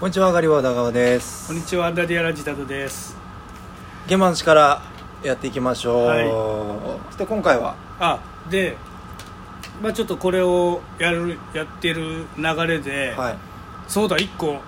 [0.00, 1.48] こんにちはガリワダ川です。
[1.48, 3.14] こんにちはアンダディアラジタドです。
[4.06, 4.80] 現場の力
[5.22, 6.26] やっていきましょう、はい。
[6.26, 7.76] そして今回は？
[7.98, 8.18] あ
[8.48, 8.78] で
[9.82, 13.36] まあちょっとこれをやるやってる流れで、はい。
[13.88, 14.60] そうだ一個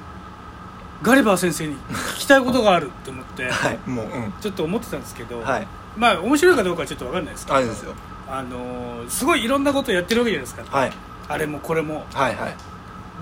[1.01, 4.33] ガリバー先生に聞きたいことがあるって思って、 はいもううん。
[4.39, 5.67] ちょっと思ってたんですけど、はい。
[5.97, 7.95] まあ面白いかどうかはちょっと分かんないですけどあれですよ。
[8.29, 10.93] あのーすごいいろんなことやってるわけじゃないですか、はい。
[11.27, 12.05] あれもこれも。
[12.13, 12.55] はいはい。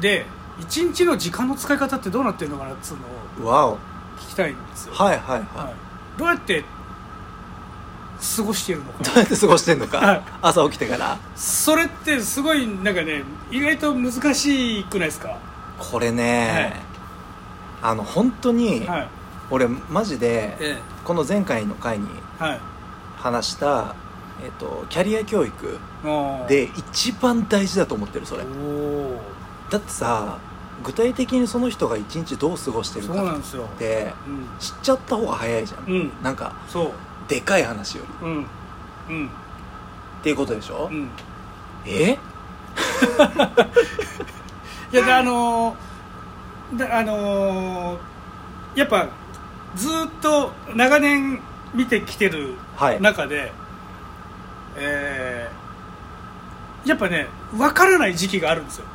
[0.01, 0.27] で
[0.61, 2.99] 一日の時間の使い方ってどうなってるのかなっつう
[3.43, 3.79] のをわお。
[4.19, 5.75] 聞きたいんですよ、はいはいはい、はい。
[6.19, 6.65] どうやって
[8.37, 8.99] 過ごしているのか。
[8.99, 10.23] などうやって過ごしてんのか、はい。
[10.43, 11.19] 朝起きてから。
[11.35, 15.39] それってすごいなんかね意外と難しくないですか？
[15.79, 16.75] これね、
[17.81, 19.09] あの本当に、はい。
[19.51, 22.07] 俺マジでえこの前回の回に
[22.41, 22.61] えはい。
[23.17, 23.95] 話した、
[24.45, 25.79] えっとキャリア教育
[26.47, 28.45] で一番大事だと思ってるそれ。
[29.71, 30.39] だってさ
[30.83, 33.17] 具体的にその人が一日どう過ごしてるかっ
[33.79, 34.47] てうん。
[34.59, 36.13] 知っちゃった方が早いじゃん、うん。
[36.23, 36.93] なんかそう。
[37.29, 38.27] でかい話より。
[38.27, 38.37] うん。
[38.37, 39.27] うん。
[39.27, 39.31] っ
[40.23, 41.09] ていうことでしょ、うん。
[41.87, 42.19] え？
[44.93, 47.99] いやであのーであのー
[48.77, 49.09] やっぱ
[49.75, 51.41] ずーっと長年
[51.75, 53.01] 見てきてるはい。
[53.01, 53.53] 中で、
[54.77, 55.61] えー
[56.89, 58.87] やっぱね分からない時期があるんですよ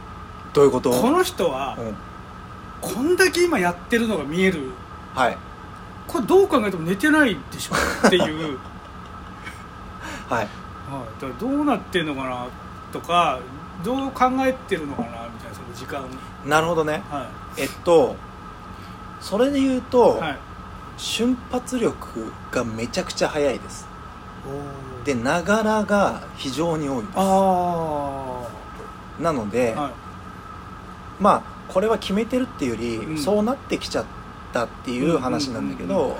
[0.55, 0.89] どういうこと？
[0.89, 1.95] この人はうん。
[2.81, 4.71] こんだけ今やってるのが見える。
[5.13, 5.37] はい。
[6.07, 7.75] これどう考えても寝てないでしょ
[8.07, 8.57] っていう、
[10.29, 10.37] はい。
[10.37, 12.45] はい、だからどうなってるのかな
[12.93, 13.39] とか
[13.83, 16.05] どう考えてるのかなみたいなその時間。
[16.45, 17.01] なるほどね。
[17.09, 18.15] はえっと
[19.19, 20.37] それで言うと、いはい。
[20.97, 23.87] 瞬発力がめちゃくちゃ速いです。
[25.03, 27.11] ででながらが非常に多いです。
[27.15, 28.41] あ
[29.19, 29.91] なので、あはい
[31.19, 33.17] まあこれは決めてるっていうより、うん。
[33.17, 34.05] そうなってきちゃっ
[34.53, 36.17] たっていう話なんだけど、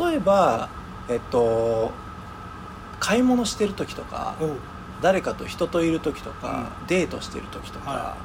[0.00, 0.68] 例えば
[1.08, 1.90] えっと
[3.00, 4.36] 買い物してる時とか
[5.02, 8.16] 誰かと人といる時とか、デートしてる時とか、は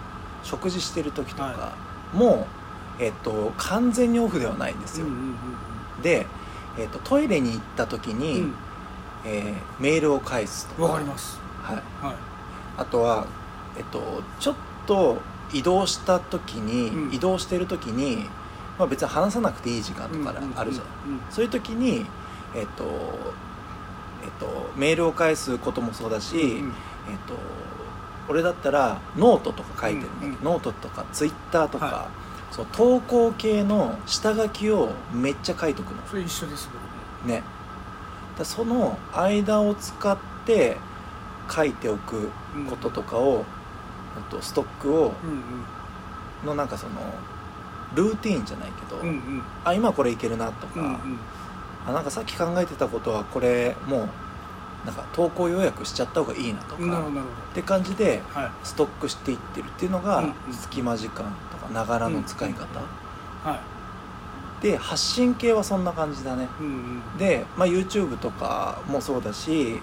[0.44, 1.74] 食事してる時とか、は
[2.14, 2.48] も
[3.00, 5.36] う、えっと、完全にオフではないんですよ、うんうん
[6.04, 6.28] で、
[6.78, 8.54] えっと、トイレに行った時に、うん。
[9.26, 10.94] えーメールを返すとうんか。
[10.94, 11.40] わかります。
[11.64, 11.76] はい、
[12.06, 12.16] はい。
[12.78, 13.26] あとは、
[13.76, 15.18] えっと、ちょっと
[15.54, 17.14] 移動した時に、うん。
[17.14, 18.30] 移動してる時に、
[18.78, 22.06] まあ、別に話さなくていい時間とかあるじゃん,、うんそういう時に、
[22.56, 22.84] えっと
[24.24, 26.74] えっと、メールを返すこともそうだし、うんうん。
[27.10, 27.34] えっと、
[28.30, 32.08] 俺だったらノートとか書いてるんだけど、うんうんノートとかツイッターとか、は
[32.52, 36.02] そう投稿系の下書きをめっちゃ書いとくの。
[36.08, 36.70] それ一緒です
[37.22, 37.34] 僕も。
[37.34, 37.44] ね。
[38.38, 40.78] だその間を使って
[41.50, 42.30] 書いておく
[42.70, 43.57] こととかを、あ
[44.24, 46.94] とストックをうんのなんかその
[47.96, 49.16] ルーティーンじゃないけど、うんうん。
[49.16, 51.20] うんあ今これいけるなとか、うんうん。
[51.88, 54.10] あなんかさっき考えてたことはこれもう
[54.86, 57.02] なんか投稿予約しちゃった方がいいなとか、
[57.52, 58.22] って感じで
[58.64, 62.80] ストックしていってるっていうのが、隙間時間とかながらの使い方、
[63.44, 63.60] はい。
[64.62, 66.48] で発信系はそんな感じだね。
[66.60, 67.18] うんうん。
[67.18, 69.82] で、まあ、YouTube とかもそうだし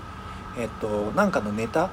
[0.56, 1.90] えっとなんかのネタうん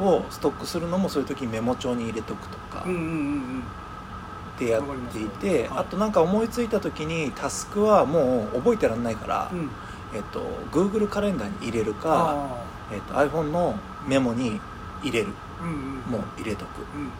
[0.00, 9.70] をストックするのもそういう時にメモ帳に入れとくとかってやっていて、あとなんか思いついた時にタスクはもう覚えてらんないから、うん。
[10.14, 10.40] えっと、
[10.70, 13.74] Google カレンダーに入れるか、あえっと、iPhone の
[14.06, 14.60] メモに
[15.02, 15.28] 入れる
[16.08, 16.68] もう入れとく。
[16.68, 17.10] っうん。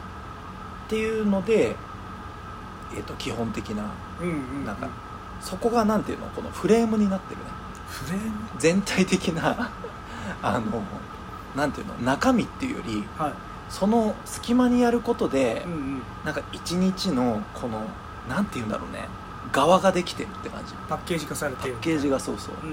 [0.89, 1.75] ていうので、
[2.97, 3.91] えっと、基本的な
[4.65, 4.89] なんか
[5.41, 7.47] そこがなんていうのこのフレームになってるね。
[7.89, 8.31] フレーム？
[8.59, 9.71] 全体的な
[10.43, 10.83] あの
[11.57, 13.33] なんていうの中身っていうよりはい。
[13.69, 16.03] その隙間にやることで、うんうん。
[16.25, 17.83] なんか一日のこの
[18.29, 19.01] なんていうんだろうね
[19.53, 20.75] 側ができてるって感じ。
[20.89, 22.55] パッケージ化されているパッケージがそうそう。
[22.63, 22.71] うん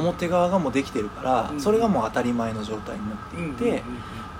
[0.00, 0.06] うん。
[0.08, 3.82] 表側がもうできてるから、うんそれがもう当たり前の状態になっていて、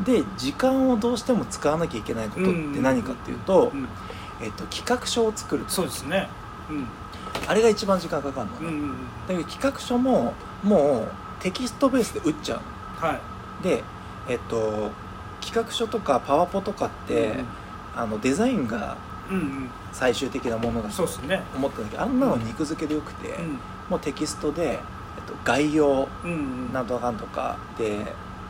[0.04, 3.88] で時間をどうしても使わなきゃいけないことって何かっていうと、うんうん。
[4.42, 6.28] えっと、企画書を作るそうですね。
[6.68, 6.86] うん。
[7.48, 8.96] あれが一番時間かかるのね、うんうんうん。
[9.26, 11.08] だけど企画書ももう
[11.40, 12.58] テキストベースで打っちゃう
[13.02, 13.08] の。
[13.08, 13.20] はい
[13.62, 13.82] で
[14.28, 14.90] えっと
[15.40, 17.44] 企画書とかパワポとかって、
[17.94, 18.96] あのデザインが
[19.30, 19.70] うんうん。
[19.92, 21.42] 最終的なものだとそうですね。
[21.54, 23.58] 思ってたけどあんなの肉付けでよくて、うん
[23.88, 24.78] もうテキストで、えっ
[25.26, 26.72] と、概要うんうん。
[26.72, 27.98] なんとかんとかで、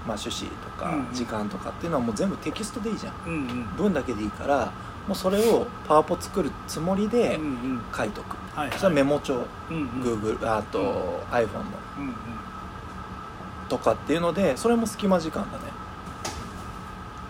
[0.06, 1.14] まあ、趣旨とかうんうん。
[1.14, 3.14] 時間とかっていうのはもう全部テキストでいいじゃん。
[3.26, 3.66] うんうん。
[3.76, 4.72] 文だけでいいから
[5.06, 7.80] もうそれをパワポ作るつもりでうんうん。
[7.94, 8.70] 書いとく、はい。
[8.72, 9.88] それはメモ帳、うんうん。
[10.02, 11.34] Google あと、うん。
[11.34, 11.60] iPhone の。
[11.98, 12.14] うんうん
[13.68, 15.64] とかっていうのでそれも隙間時間だね。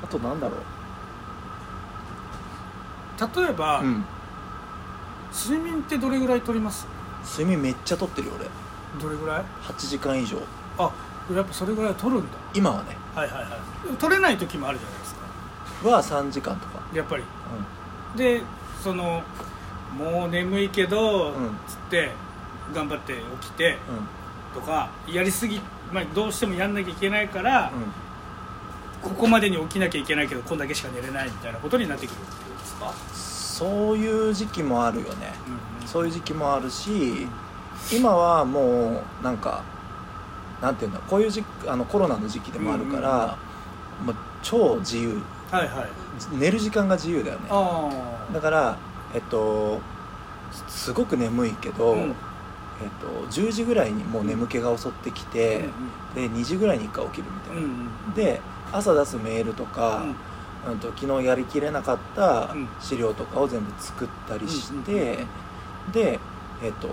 [0.04, 0.60] あとなんだろう。
[3.18, 4.04] 例えば、うん。
[5.32, 6.86] 睡眠ってどれぐらい取ります？
[7.24, 8.46] 睡眠めっちゃとってるよ俺。
[9.02, 10.38] どれぐらい？8時間以上。
[10.78, 10.90] あ
[11.32, 12.38] やっぱそれぐらい取るんだ。
[12.54, 12.96] 今はね。
[13.14, 13.48] はいはいは
[13.92, 13.96] い。
[13.96, 15.88] 取れない時もあるじゃないですか。
[15.88, 16.80] は3時間とか。
[16.94, 17.24] やっぱり。
[18.16, 18.42] で
[18.82, 19.22] その
[19.98, 21.56] もう眠いけど、うん。
[21.66, 22.10] つって
[22.74, 23.78] 頑張って起きて
[24.54, 24.60] うん。
[24.60, 25.60] とかやりすぎ、
[25.92, 29.10] まあ、どうしてもやんなきゃいけないから、うん。
[29.10, 35.32] ここまでに起きなきゃいけないけどこんだけしか寝れないみたいなことになってくるってことですか、そういう時期もあるよね。
[35.80, 37.28] うんそういう時期もあるし
[37.92, 39.62] 今はもうなんか
[40.60, 43.38] なんていうんだこういう時期あのコロナの時期でもあるから、
[44.04, 45.22] もう超自由。
[45.52, 45.88] はいはい。
[46.32, 47.48] 寝る時間が自由だよね。
[48.34, 48.76] だから
[49.14, 49.80] えっと
[50.68, 52.16] すすごく眠いけど、うん
[52.82, 55.64] えっと、10時ぐらいにもう眠気が襲ってきて、
[56.14, 58.40] で2時ぐらいに1回起きるみたいな、で
[58.72, 60.04] 朝出すメールとか、
[60.68, 62.68] うんと昨日やりきれなかったうん。
[62.80, 65.24] 資料とかを全部作ったりして、
[65.92, 66.18] で、
[66.62, 66.88] えっと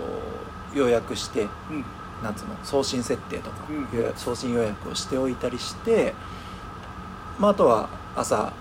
[0.74, 1.48] 予約して
[2.22, 3.56] なんつうの送信設定とか、
[4.16, 6.14] 送信予約をしておいたりして、
[7.38, 8.52] まあ、あとは朝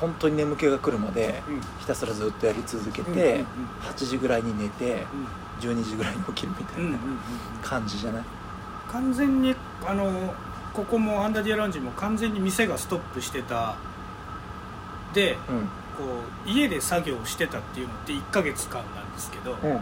[0.00, 1.60] 本当に眠気が来るまでうん。
[1.80, 3.44] ひたすらずっとやり続けて、うんうんうん。
[3.88, 5.06] 8時ぐらいに寝て
[5.60, 6.98] 12時ぐらいに起きるみたいな
[7.62, 8.24] 感じじゃない、
[8.90, 9.54] 完全に
[9.86, 10.34] あの
[10.74, 13.76] ここもアンダーディアラウンジも完全に店がストップしてた。
[15.14, 15.68] でうん。
[15.98, 16.04] こ
[16.46, 19.80] う家で作業してたっていうのって1ヶ月間なんですけど、うん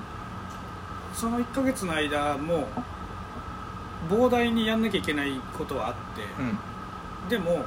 [1.12, 2.68] その1ヶ月の間も
[4.08, 6.42] 膨大にやんなきゃいけないことはあって、う
[7.26, 7.28] ん。
[7.28, 7.64] でも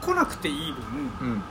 [0.00, 0.72] こ来なくていい
[1.20, 1.42] 分うん。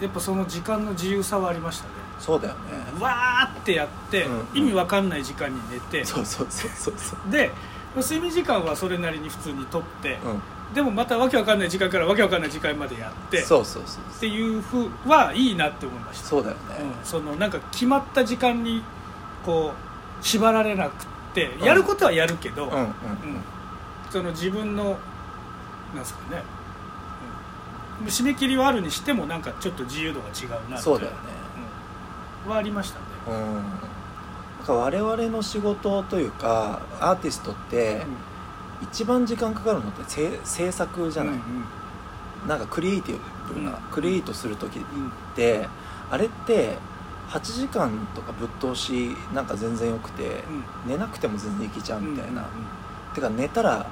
[0.00, 1.90] やっぱその時間の自由さはありましたね。
[2.18, 2.60] そうだよね、
[2.98, 7.30] わーってやって、うん意味わかんない時間に寝て、そうそうそうそうそう。
[7.30, 7.50] で
[7.94, 10.42] 睡眠時間はそれなりに普通にとって、うん。
[10.74, 16.28] でもまたわけわかんない時間からわけわかんない時間までやってそうそうそうっていうふうはいいなって思いました。
[16.28, 18.82] そうだよね、うん、そのなんか決まった時間に
[19.44, 19.74] こ
[20.20, 21.64] う縛られなくってうん。
[21.66, 22.92] やることはやるけど、うんうんうん。
[24.10, 24.96] その自分の
[25.92, 26.42] なんですかね、
[28.00, 31.18] うん、締め切りはあるにしてもなんかちょっと自由度が違うなみたいなそうだよね。
[32.46, 32.50] うん。
[32.50, 38.02] はありましたね、うんなんか我々の仕事というかアーティストって
[38.82, 41.34] 一番時間かかるのって制制作じゃない、
[42.48, 43.18] なんかクリエイティ
[43.54, 43.76] ブな、うん。
[43.90, 45.12] クリエイトする時っうんうん。
[45.34, 45.68] て
[46.10, 46.76] あれって
[47.28, 50.42] 8時間とかぶっ通しなんか全然よくて、
[50.86, 52.44] 寝なくても全然いけちゃうみたいな、
[53.14, 53.86] てか寝たら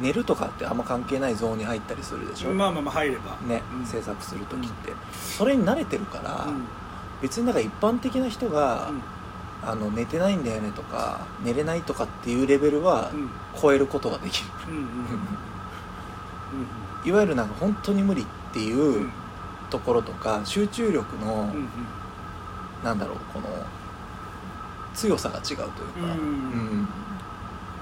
[0.00, 3.36] 寝るとかってあんま関係ないゾーンに入ったりするでしょ、まあまあまあ入れば。
[3.46, 3.86] ね、うん。
[3.86, 6.64] 制作する時って、それに慣れてるから、うん
[7.22, 9.02] 別になんか一般的な人が、うん。
[9.62, 13.30] あの寝てないんだよねとか寝れないとかっていうレベルはうん。
[13.60, 14.48] 超えることができる、
[17.04, 19.10] いわゆるなんか本当に無理っていう
[19.70, 21.68] ところとか集中力の、うんうん。
[22.84, 23.46] なんだろうこの
[24.94, 26.88] 強さが違うというか、うんうん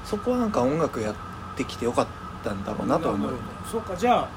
[0.04, 1.14] そこはなんか音楽やっ
[1.56, 2.06] てきてよかっ
[2.44, 3.32] たんだろうなと思う
[3.70, 3.96] そうか。
[3.96, 4.28] じゃあ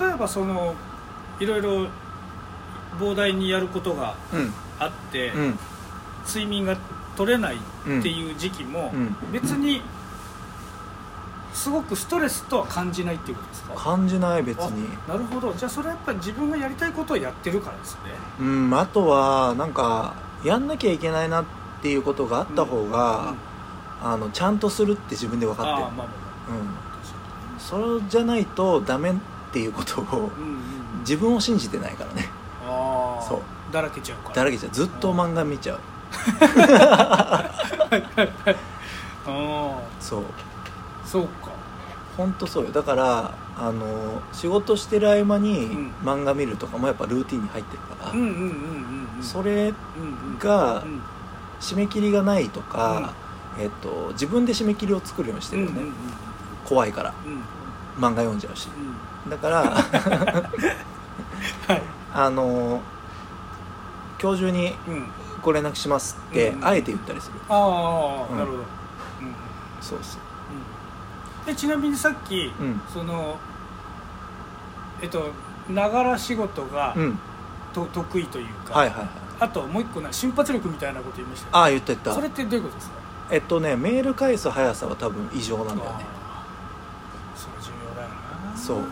[0.00, 0.74] 例えばその
[1.40, 1.88] いろいろ
[2.98, 4.52] 膨大にやることがうん。
[4.78, 5.58] あって、うん。
[6.26, 6.76] 睡眠が
[7.16, 7.58] 取れないっ
[8.02, 9.14] ていう時期も、うん。
[9.32, 9.82] 別に
[11.52, 13.74] すごくストレスとは感じないっていうことですか？
[13.74, 14.88] 感じない別に。
[15.08, 15.52] あなるほど。
[15.52, 18.00] じゃあそれはやっぱり自分がやりたいことをやってるからですね。
[18.40, 20.14] うんあとはなんか
[20.44, 21.44] やんなきゃいけないなっ
[21.82, 23.34] ていうことがあった方が、
[24.02, 25.86] あのちゃんとするって自分で分かってる。
[25.86, 26.12] ああまあまあま
[27.82, 27.98] うん。
[27.98, 29.14] それじゃないとダメっ
[29.52, 30.30] ていうことをにうんうん。
[31.00, 32.28] 自分を信じてないからね
[33.30, 33.72] そう。
[33.72, 34.34] だらけちゃうから。
[34.34, 34.72] だらけちゃう。
[34.72, 35.78] ずっと漫画見ちゃう。
[39.26, 40.20] あそう。
[40.22, 41.50] あそうか。
[42.16, 42.72] 本当そうよ。
[42.72, 45.92] だからあの仕事してる合間にうん。
[46.02, 49.22] 漫画見るとかもやっぱルーティンに入ってるから、うんうんうんうんうん。
[49.22, 51.00] それうんうんがうん。
[51.60, 53.12] 締め切りがないとか、
[53.58, 55.94] えっと、自分で締め切りを作るようにしてるよね、うんうんうん
[56.64, 57.12] 怖いから。
[57.26, 57.42] うん。
[58.02, 58.68] 漫画読んじゃうし。
[59.24, 59.30] うん。
[59.30, 59.62] だから
[61.68, 61.82] はい。
[62.12, 62.80] あの
[64.20, 65.06] 今日中にうん。
[65.42, 66.66] ご連絡しますってうん。
[66.66, 68.38] あえて言ったりする、ああ、うん。
[68.38, 68.64] なるほど、うん。
[69.80, 70.20] そうそう。
[71.46, 72.80] でちなみにさっき、うん。
[72.92, 73.38] その
[75.00, 75.30] えっと
[75.70, 77.18] ながら仕事がうん。
[77.72, 79.08] と、得意というか、はいはいはい。
[79.38, 82.12] あともう一個な瞬発力みたいなこと言いましたよああ言った言った。
[82.12, 82.96] それってどういうことですか？
[83.30, 85.90] えっとねメール返す速さは多分異常なんだよ。
[85.92, 86.04] ね
[87.34, 88.56] それ重要だよな。
[88.56, 88.80] そう。
[88.80, 88.82] っ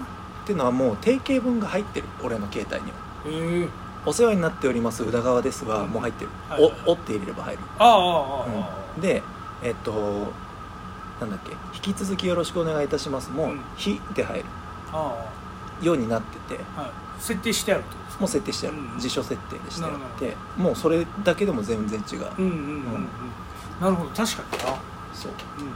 [0.47, 2.97] ていうのはもう定型文が入ってる俺の携帯には。
[3.27, 3.69] へえ
[4.09, 6.71] お世話になっております宇田川ですはもう入ってる、はいはい。
[6.73, 8.47] はいおおって入れれば入る、ああああああ、
[8.97, 9.03] うん。
[9.03, 9.23] で
[9.63, 10.33] えっと
[11.21, 11.53] なんだっけ。
[11.75, 13.31] 引き続きよろしくお願いいたします。
[13.31, 13.61] も、うん。
[13.77, 14.45] ひで入る。
[14.93, 15.31] あ
[15.83, 16.61] ようになってて。
[16.75, 16.91] あはい。
[17.21, 18.21] 設定してあるってことですか？
[18.21, 23.09] もう設定してある、うん辞書設定でしてあなるってもうそれだけでも全然違う、うんうんうんうん。
[23.81, 24.11] なるほど。
[24.11, 24.79] 確かにな。
[25.13, 25.33] そう。
[25.59, 25.69] うん。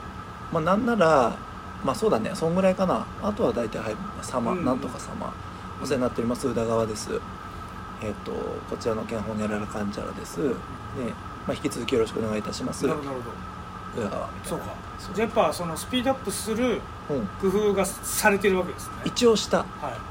[0.52, 1.36] まあなんなら
[1.84, 2.30] まあそうだね。
[2.34, 3.04] そんぐらいかな。
[3.22, 4.64] あとは大体はい様、うん。
[4.64, 5.32] なんとか様。
[5.82, 6.46] お世話になっております。
[6.46, 7.20] 宇田川です
[8.02, 8.32] えっ、と
[8.68, 10.42] こちらの県本やららかんちゃらです。
[10.42, 10.54] で、ま
[11.48, 12.84] あ、引き続きよろしくお願いいたします。
[12.84, 13.52] 宇なるほど。
[14.44, 14.74] そうか。
[15.14, 16.80] じゃあやっぱそのスピードアップする
[17.10, 17.50] うん。
[17.50, 18.94] 工夫がされてるわけですね。
[19.04, 19.64] 一応した、は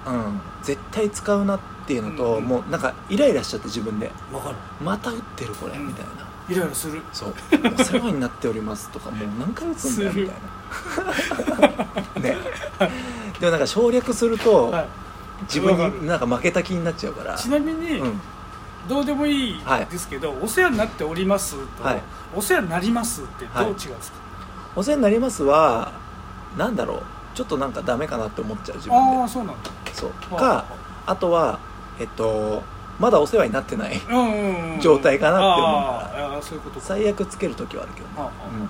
[0.05, 4.07] うん、絶対使うなっていうのと、うんもうなんかイライラしちゃって自分で。
[4.07, 4.55] いわかる。
[4.81, 5.87] また打ってるこれ、うん。
[5.87, 6.11] みたいな。
[6.49, 7.01] イライラする。
[7.11, 7.33] そう。
[7.79, 10.35] お世話になっております とかもう何回打つんだよみたい
[12.15, 12.21] な。
[12.21, 12.37] ね。
[13.39, 14.87] でもなんか省略すると、はい
[15.43, 17.35] 自分になんか負けた気になっちゃうから。
[17.35, 18.21] ちなみに、うん。
[18.87, 19.85] どうでもいいはい。
[19.85, 22.01] ですけど、お世話になっておりますと、はい。
[22.35, 24.17] お世話になりますってどう違うんですか、
[24.75, 25.91] お世話になりますは
[26.57, 27.03] なんだろう。
[27.33, 29.69] ちょっとなんかダメかなって思っちゃう自分ああでそうなんだ。
[29.93, 30.11] そう。
[30.31, 30.65] あか
[31.05, 31.59] あとは
[31.99, 32.63] えっと
[32.99, 34.01] まだお世話になってない
[34.81, 36.37] 状態かなって思うから。
[36.37, 36.85] あそういうことか。
[36.87, 38.13] 最悪つける時はあるけどね。
[38.17, 38.55] あああうん。
[38.55, 38.69] うんはい。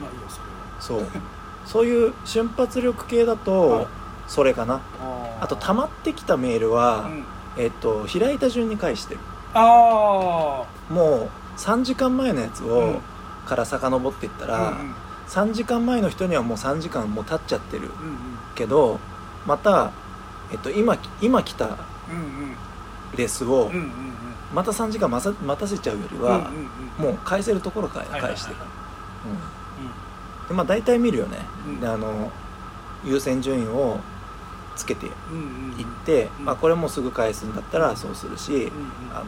[0.00, 1.04] まあいいよそれは。
[1.04, 1.20] そう。
[1.64, 3.40] そういう瞬発力系だはい。
[3.40, 3.88] と
[4.28, 4.80] それかな。
[5.40, 7.24] あと溜まってきたメールは、うん。
[7.56, 9.20] えっと開いた順に返してる。
[9.54, 12.98] あもう3時間前のやつを、うん。
[13.46, 14.94] から遡っていったあら、うんうん。
[15.28, 17.90] 3時間前の人にはもう3時間もう経っちゃってるうん
[18.54, 18.98] けど
[19.46, 19.92] また、
[20.52, 21.76] えっと、今今来たうんうん。
[23.16, 23.92] レスをうんうんうん。
[24.52, 27.12] また3時間待た待たせちゃうよりうんは、うんうん。
[27.12, 28.68] もう返せるところから返してる、はい
[30.42, 30.48] うん。
[30.48, 31.80] でまあ大体見るよね、うん。
[31.80, 32.30] であの
[33.04, 33.98] 優先順位を
[34.76, 35.72] つけていうんうんうん。
[35.72, 36.44] って、うん。
[36.44, 38.70] まあ、これもすぐ返すんだったらそうするし、うんうん。
[39.12, 39.24] あの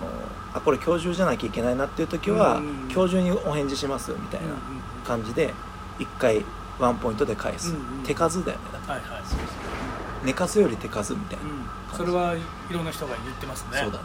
[0.55, 2.91] あこれ今日中じゃなきゃいけないなっていう時は、うんうんうん。
[2.93, 4.63] 今日中にお返事しますみたいなうんうんうん。
[5.05, 5.53] 感じで
[5.99, 6.45] 1回
[6.79, 9.23] ワンポイントで返す、うんうん手数だよねだからはいはい。
[9.25, 10.27] そうそう。
[10.27, 11.97] 寝かすより手数みたいな、うん。
[11.97, 12.41] それはい
[12.73, 13.81] ろんな人が言ってますね。
[13.83, 14.05] そうだね。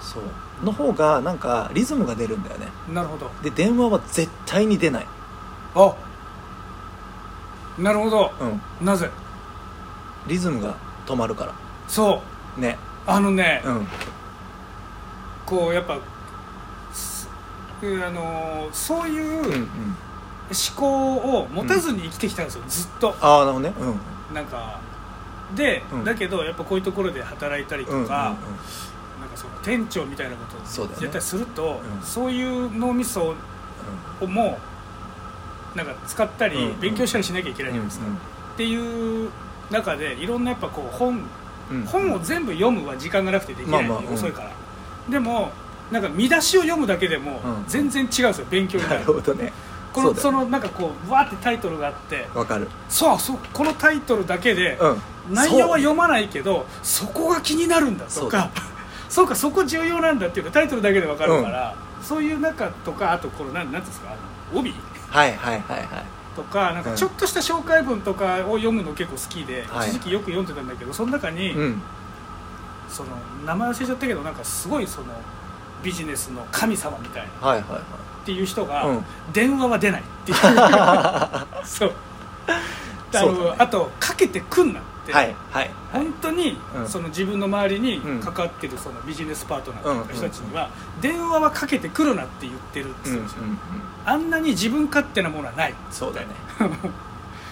[0.00, 0.22] そう。
[0.64, 2.68] の方がなんかリズムが出るんだよね。
[2.88, 3.30] うんなるほど。
[3.42, 5.06] で電話は絶対に出ない。
[5.74, 5.94] あ。
[7.78, 8.32] なるほど。
[8.40, 8.86] うん。
[8.86, 9.10] なぜ？
[10.26, 10.74] リズムが
[11.06, 11.52] 止まるから。
[11.88, 12.22] そ
[12.56, 12.60] う。
[12.60, 12.78] ね。
[13.06, 13.86] あのね、うん。
[15.44, 15.98] こうやっぱ
[16.92, 17.28] す
[17.82, 19.66] あのーそういううんうん。
[20.48, 23.16] 思考を持たずに生きてきたんですよ、ずっと。
[23.20, 23.74] ああなるほどね。
[24.28, 24.34] うん。
[24.34, 24.80] なんか
[25.54, 26.04] で、うん。
[26.04, 28.10] だけどやっぱこういうところで働いたりとか、うんうんうん。
[28.16, 31.08] なんかその店長みたいなことそうだよね。
[31.08, 32.02] を絶対するとうん。
[32.02, 33.34] そういう脳みそ
[34.20, 34.58] をも
[35.74, 39.30] なんか使ったり、うんうん勉強したりしなきゃいけないじゃないですか、っていう
[39.70, 41.08] 中でいろんなやっぱこう本
[41.70, 41.80] うん。
[41.80, 44.14] うん本を全部読むは時間がなくてできない、まあまあうん。
[44.14, 44.50] 遅いから。
[45.08, 45.50] でも
[45.90, 47.64] なんか見出しを読むだけでもうん。
[47.66, 49.52] 全然違うんですよ勉強にななるるほどね。
[49.92, 52.28] このそのなんかこうわーってタイトルがあって。
[52.34, 52.68] わかる。
[52.88, 55.02] そうそうこのタイトルだけでうん。
[55.34, 58.50] 内容は読まないけどそこが気になるんだと そうか
[59.08, 64.14] そうかそこ重要なんだっていうかタイトルだけで分かるから、そういう中とかあとこのなんなんていうんですか
[64.54, 64.72] 帯？
[65.10, 65.88] はいはいはいはい
[66.36, 69.88] とかなんかちょっとした紹介文とかを読むの結構好きで、はい。
[69.88, 71.82] 一時期よく読んでたんだけどその中に、うん。
[72.88, 73.10] その
[73.44, 75.06] 名前忘れちゃったけどなんかすごいその
[75.82, 77.78] ビジネスの神様みたいなはいはいは
[78.22, 79.04] っていう人が、うん。
[79.32, 80.36] 電話は出ないっていう。
[81.64, 81.92] そう。
[83.12, 83.54] ね。
[83.58, 84.80] あとかけてくんな
[85.12, 85.70] はいはいはい。
[85.92, 86.88] 本当に、うん。
[86.88, 88.20] その自分の周りにうん。
[88.20, 90.04] 関わってるそのビジネスパートナーとうん。
[90.04, 90.70] か人たちには、
[91.00, 93.26] 電話はかけてくるなって言ってるってうんうんうん言うん。
[93.26, 93.40] ですよ、
[94.04, 95.74] あんなに自分勝手なものはない。
[95.90, 96.26] そうだね。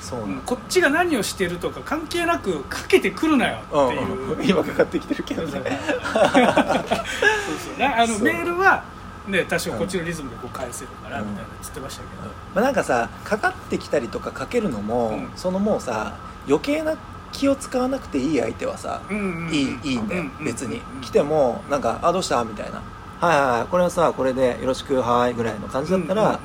[0.01, 4.47] そううなんんこっちが何をしてるとか関係なくかけてくるなよっていう、うんうん。
[4.47, 5.51] 今かかってきてるけどね。
[5.51, 5.63] そう
[7.81, 8.85] なあのメールは
[9.27, 11.31] ね多少こっちのリズムでこう返せるからうん。
[11.31, 12.23] みたいなつってましたけど、
[12.55, 15.31] まあなんかさかかってきたりとかかけるのも、うん。
[15.37, 16.13] そのもうさ
[16.47, 16.97] 余計な
[17.35, 19.47] 気を使わなくていい相手はさ、うんうん。
[19.49, 22.81] うんいいいいんだよ、うんうん別に、うん来てもなんか「あどうした?」みたいな
[23.21, 26.39] 「はいはいはいこれはさこれでよろしくはい」ぐらいの感じだったら、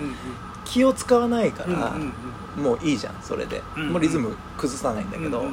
[0.65, 1.93] 気を使わないから、
[2.61, 5.43] もういいじゃんそれで、もうリズム崩さないんだけど、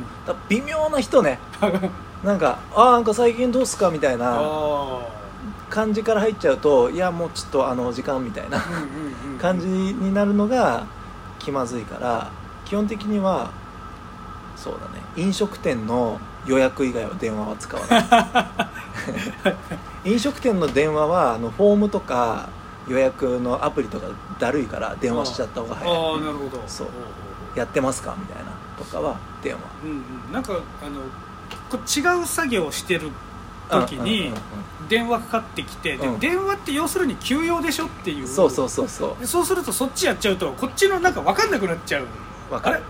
[0.48, 1.38] 微妙な人ね。
[2.24, 4.98] なんか「ああんか最近どうすか?」みたいなあ
[5.70, 8.58] 感じから入っちゃうと「いやもうちょっとあの時間」みたいな
[9.40, 10.84] 感じになるのが
[11.38, 12.30] 気まずいから
[12.64, 13.50] 基本的には
[14.56, 15.02] そうだね。
[15.16, 17.98] 飲食店の予約以外は電話は使わな
[20.04, 20.08] い。
[20.12, 22.48] 飲食店の電話はあのフォームとか
[22.88, 24.06] 予約のアプリとか
[24.38, 25.94] だるいから電話しちゃった方が早い。
[25.94, 26.62] ああなるほど。
[26.66, 26.88] そう。
[27.54, 28.14] やってますか？
[28.18, 29.60] みたいなとかは電話。
[29.84, 29.92] うんう
[30.30, 30.32] ん。
[30.32, 30.56] なんかあ
[30.90, 31.00] の
[31.70, 33.10] こう違う作業をしてる
[33.68, 34.32] 時に
[34.88, 36.18] 電話かかってきて、でうん。
[36.20, 38.28] 電話って要するに休養でしょっていう。
[38.28, 42.02] そうそうそうそでそうするとそっちやっちゃうとこっちのなんか分かんなくなっちゃう。
[42.02, 42.08] あれ
[42.50, 42.82] うわかる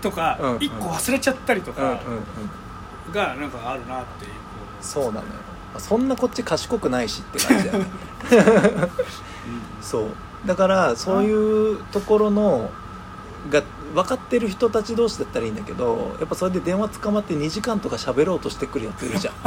[0.00, 0.62] とかうんうん。
[0.62, 1.98] 一個忘れちゃったりとか、うんうんう
[3.10, 3.12] ん。
[3.12, 4.32] がなんかあるなっていう。
[4.80, 5.24] そうなのよ。
[5.78, 7.86] そんなこっち賢くないしって感じだよね。
[9.80, 10.06] そう。
[10.46, 12.70] だからそういうところの
[13.50, 13.62] が
[13.94, 19.34] 分かってる人たち同士だったらいいんだけどやっぱそれで電話捕まって2時間とか喋ろうとしてくるやついるじゃん。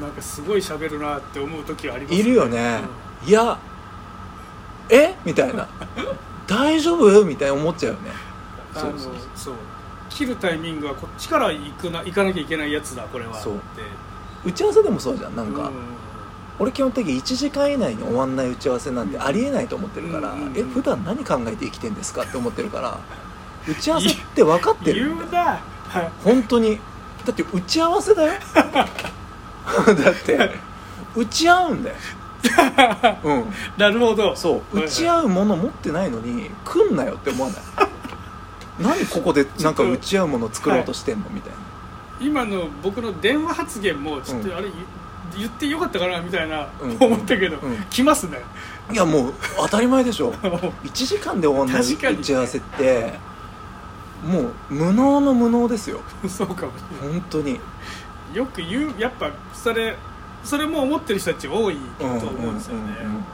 [0.00, 2.80] なんかすごい喋るなって思う時はありますいるよね、
[3.24, 3.58] いや
[4.88, 5.14] え？
[5.24, 5.68] みたいな
[6.46, 7.24] 大丈夫？
[7.24, 8.10] みたいな思っちゃうよね。
[8.74, 8.98] あのそう。
[8.98, 9.54] そうそう。
[10.10, 13.34] 切るタイミングはこっちから行くな行かなきゃいけないやつだこれは。
[13.40, 13.56] そう。
[13.56, 13.82] って。
[14.44, 15.72] 打ち合わせでもそうじゃんなんか、うん。
[16.58, 20.58] 俺基本的に1時間以内に終わんない打ち合わせなんてありえないと思ってるから、うんうんうん。
[20.58, 22.98] え普段何考えて生きてんですかって思ってるから
[23.66, 25.16] 打ち合わせって分かってる。
[25.16, 25.60] 言うな。
[25.88, 26.78] はい本当に。
[27.24, 28.32] だって打ち合わせだよ。
[28.54, 30.50] だって
[31.16, 31.96] 打ち合うんだよ
[33.22, 33.44] うん。
[33.78, 34.34] なるほど。
[34.36, 34.76] そう。
[34.76, 37.88] はい打ち合うもの持ってないのに来んなよって思わない？
[38.80, 41.24] 何ここでなんか打ち合うもの作ろうとしてんの？
[41.30, 41.58] みたいな。
[42.20, 44.54] 今の僕の電話発言もちょっとうん。
[44.56, 44.68] あれ、
[45.36, 46.96] 言ってよかったかなみたいな、うん。
[47.00, 47.76] 思ったけど、うん。
[47.90, 48.38] 来ますね。
[48.92, 50.32] いやもう当たり前でしょ。
[50.84, 53.18] 1時間で終わんない打ち合わせって。
[54.24, 56.00] もう無能の無能ですよ。
[56.28, 57.54] そうかもしれ本当に。
[57.54, 59.96] ないよく言うやっぱそれ
[60.44, 62.82] それも思ってる人たち多いと思うんですよね。
[62.82, 63.08] うんうんうんうん。
[63.08, 63.24] うんうん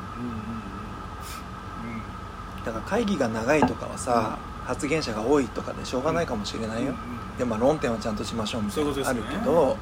[2.64, 9.78] だから会議が長いとかはさ発言者が多いとかでしょうがないかもしれないよ、うんでまあ論点はちゃんとしましょうみたいなのあるけど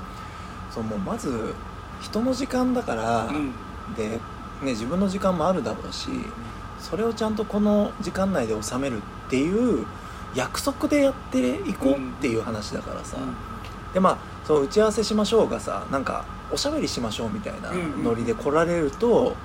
[0.71, 1.55] そうもうまず
[2.01, 3.35] 人の時間だから、うん。
[3.35, 3.53] うん
[3.97, 4.19] で、ね、
[4.63, 6.11] 自分の時間もあるだろうし
[6.79, 9.87] それをちゃんとこの時間内で収めるっていう
[10.35, 13.17] 約束でやっていこうっていう話だからさ、
[13.95, 14.19] でまあ
[14.49, 17.71] そう打ち合わせしましょうがさなんかおしゃべりしましょうみたいな
[18.03, 19.37] ノリで来られると、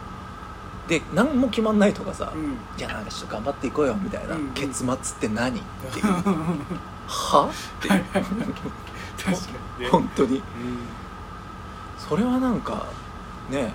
[0.88, 2.56] で何も決まんないとかさ、うん。
[2.78, 5.60] じゃあなんかちょっと頑張っていこうよみたいな、うん結末って何？
[5.60, 6.06] っていう。
[7.06, 7.50] は？
[7.50, 8.04] っていう。
[8.06, 8.22] 確か
[9.80, 9.90] にね。
[9.92, 10.38] 本当に。
[10.38, 10.44] うん。
[11.98, 12.86] それはなんか
[13.50, 13.74] ね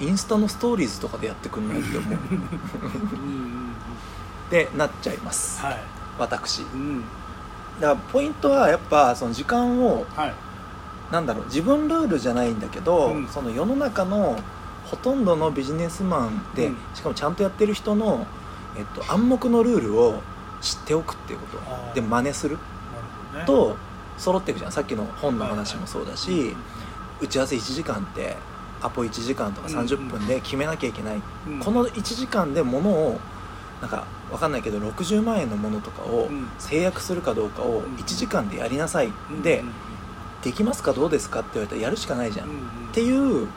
[0.00, 2.10] インスタのストーリーズとかでやってくんないって思う。
[2.10, 3.74] うんうんうん。
[4.48, 5.60] でなっちゃいます。
[5.60, 5.78] はい。
[6.18, 6.62] 私。
[6.62, 7.02] うん。
[7.80, 10.34] だからポイントはやっぱその時間をはい
[11.10, 13.28] なんだろう自分ルールじゃないんだけど、うん。
[13.28, 14.38] その世の中の
[14.84, 16.76] ほとんどのビジネスマンで、うん。
[16.94, 18.26] しかもちゃんとやってる人の、
[18.76, 20.20] えっと、暗黙のルールを
[20.60, 21.94] 知っておくっていうこと。
[21.94, 22.56] で真似する。
[23.34, 23.44] ね。
[23.46, 23.76] と
[24.16, 24.72] 揃っていくじゃん。
[24.72, 26.56] さっきの本の話もそうだし、
[27.20, 28.36] 打ち合わせ1時間って
[28.80, 31.60] アポ1時間とか30分で決めなきゃいけない、うん。
[31.60, 33.18] この1時間で物を
[33.80, 36.48] なんかわかんないけど60万円のものとかをうん。
[36.58, 37.96] 制約するかどうかをん。
[37.96, 39.42] 1時間でやりなさい、うん。
[39.42, 39.72] でうん
[40.44, 40.92] できますか？
[40.92, 41.40] どうですか？
[41.40, 42.64] って言われたらやるしかないじゃん、っうんうん。
[42.92, 43.10] てい
[43.44, 43.48] う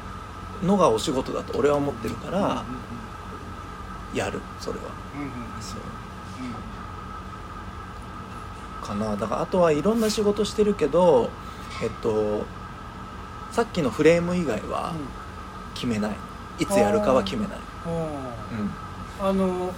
[0.64, 2.58] のがお仕事だと俺は思ってるから、うんうん
[4.14, 4.86] やるそれは。
[5.16, 5.30] うんうん
[5.62, 5.80] そう。
[8.88, 9.18] かな。
[9.18, 11.30] だからあとはいろんな仕事してるけど
[11.84, 12.46] えっと
[13.52, 14.94] さっきのフレーム以外は
[15.76, 16.16] 決めない。
[16.58, 17.58] いつやるかは決めない。
[19.20, 19.28] うん。
[19.28, 19.74] あの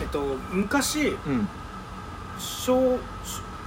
[0.00, 1.48] えっと昔うんうん。
[2.38, 2.98] 小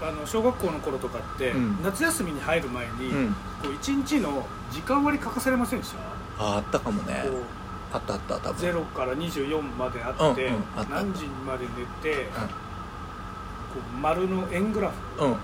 [0.02, 1.84] あの小学校の頃とかって、うん。
[1.84, 3.34] 夏休みに入る前に、うん。
[3.62, 5.94] こう一日の時間割書かされませんでし
[6.38, 7.24] た、ああったかもね。
[7.24, 7.44] こう
[7.94, 8.70] あったあった多分。
[8.70, 15.24] 0から24まであって、うんうんあった何時まで寝て、こう丸の円グラフ。
[15.24, 15.38] うんうん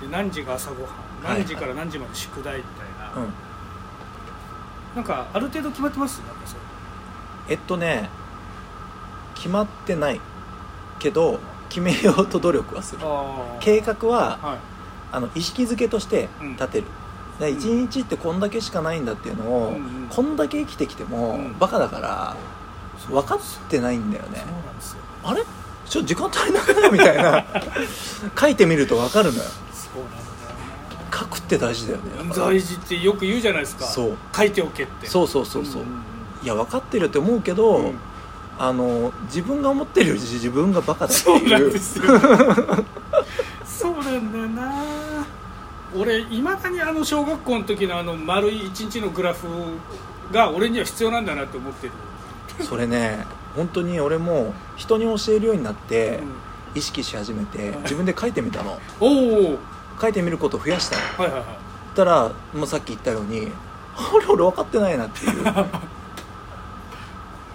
[0.00, 0.92] で何時が朝ごはん。
[1.24, 3.22] はい何時から何時まで宿題みたいな、うん。
[3.24, 3.32] うん
[4.96, 6.18] なんかある程度決まってます？
[6.22, 6.60] なんかそれ
[7.50, 8.08] えっとね
[9.36, 10.20] 決まってない
[10.98, 11.38] けど
[11.70, 13.00] 決めようと努力はする。
[13.02, 14.58] あ計画ははい。
[15.12, 16.52] あの意識づけとしてうん。
[16.56, 16.84] 立てる、
[17.38, 17.58] でうん。
[17.58, 20.08] 一日ってこんだけしかないんだっていうのを、うんうん。
[20.10, 21.58] こんだけ生きてきても、うん。
[21.58, 22.36] バカだから
[23.08, 23.38] 分かっ
[23.70, 24.44] てないんだよね。
[25.24, 25.42] あれ？
[25.88, 26.92] ちょっと時間足りなくない？
[26.92, 27.44] みたいな。
[28.38, 29.44] 書いてみると分かるのよ。
[29.72, 30.22] そうなんだよ
[31.12, 32.04] 書くって大事だよね。
[32.36, 33.84] 大事ってよく言うじゃないですか。
[33.86, 34.16] そう。
[34.34, 35.06] 書いておけって。
[35.08, 36.02] そうそうそうそう、んんん。
[36.42, 37.94] いや分かってるって思うけど、うん
[38.62, 41.38] あの自分が思ってるより自分がバカだってそう。
[41.38, 42.04] いうなんですよ。
[43.64, 44.70] そうなんだよな。
[45.96, 49.46] 俺いまだにあの小学校の時のあの丸い一日のグラフ
[50.30, 51.92] が俺には必要なんだなって思ってる、
[52.64, 56.26] それね本当に俺も人に教えるようになってうん。
[56.72, 58.78] 意識し始めて自分で書いてみたの。
[59.00, 59.06] お
[59.54, 59.58] お
[60.00, 61.02] 書いてみることを増やしたの。
[61.24, 61.44] はいはいはい。
[61.88, 63.50] そしたらもうさっき言ったように
[63.96, 65.42] あれ俺分かってないなっていう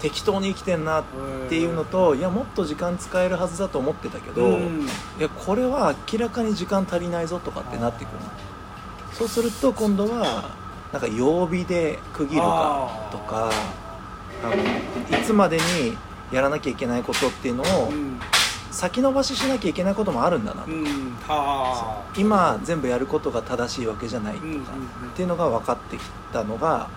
[0.06, 1.04] 適当に生きてんなっ
[1.48, 4.86] ていうのといやもっと時間使えるはずだと思ってたけど、うん。
[5.18, 8.18] いやこれは明らかに時間足りないぞとかってなってくる
[9.14, 10.54] そうすると今度は
[10.92, 13.50] なんか曜日で区切るかとか
[14.44, 14.48] あ
[15.10, 15.62] のいつまでに
[16.30, 18.20] やらなきゃいけないことっていうのをうん。
[18.70, 20.84] 先延ばししなきゃいけないこともあるんだなと、うん。
[21.26, 22.04] はあ。
[22.16, 24.64] 今全部やることが正しいわけじゃないとか、うんうんうんっ
[25.16, 26.90] ていうのが分かってきたのが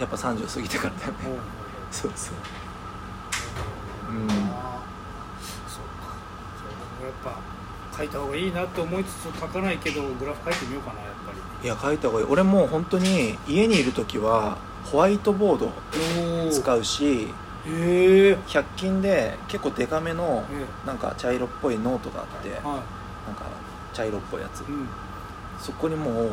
[0.00, 2.34] やっぱ30過ぎてからだよね、ほうほうそうそう。
[4.10, 4.28] うん。
[4.28, 4.44] そうか。
[6.56, 7.38] そうやっぱ
[7.96, 11.66] 書いた方がいいなって思いつつ書かないけどグラフ書いてみようかなやっぱり。
[11.66, 12.26] いや書いた方がいい。
[12.28, 15.72] 俺もう本当に家にいる時はホワイトボード
[16.48, 17.28] お使うし
[17.66, 18.36] へえ。
[18.46, 22.80] 100均で結構デカめのえなんか茶色っぽいノートがあってなんかは
[23.92, 24.60] 茶色っぽいやつ。
[24.60, 24.88] いうん。
[25.58, 26.30] そこにもう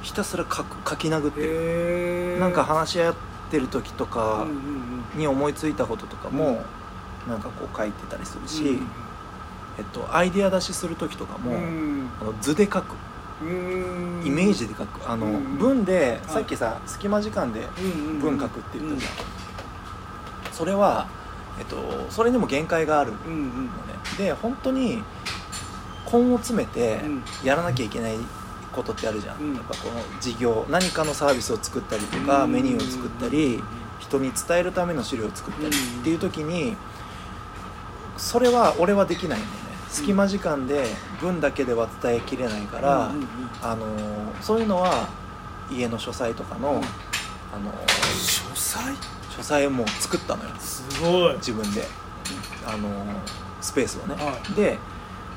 [0.00, 0.64] ひたすら書
[0.96, 2.38] き殴ってる。
[2.40, 4.46] なんか話し合ってる時とか
[5.14, 6.64] に思いついたこととかうんも
[7.28, 8.78] なんかこう書いてたりするうんし、
[9.78, 12.10] えっと、アイデア出しする時とかも、うん。
[12.20, 12.94] あの図で書く。
[13.42, 14.22] うん。
[14.24, 15.10] イメージで書く。
[15.10, 16.34] あの、うん文ではい。
[16.34, 19.12] さっきさ隙間時間でうん文書くって言ったじゃん、
[20.52, 21.06] それは、
[21.58, 21.76] えっと、
[22.10, 23.68] それにも限界があるのね。
[24.18, 25.02] で本当に
[26.12, 27.22] 根を詰めてうん。
[27.44, 28.16] やらなきゃいけない
[28.72, 29.54] ことってあるじゃん、うん。
[29.54, 32.52] やっぱこの事業何かのサービスを作ったりとか、うん。
[32.52, 33.62] メニューを作ったり、
[34.00, 36.00] 人に伝えるための資料を作ったりうん。
[36.00, 36.76] っていう時に
[38.16, 39.58] それは俺はできないんだよね
[39.88, 40.84] 隙間時間で
[41.20, 43.26] 文だけでは伝えきれないから、うんうんうん
[43.62, 43.86] あの
[44.40, 45.08] そういうのは
[45.70, 46.76] 家の書斎とかの、うん。
[46.78, 47.72] あの
[48.18, 48.94] 書斎？
[49.30, 50.50] 書斎も作ったのよ。
[50.58, 51.34] すごい。
[51.36, 51.86] 自分で。
[52.66, 52.88] あの
[53.60, 54.54] スペースをね、はい。
[54.54, 54.78] で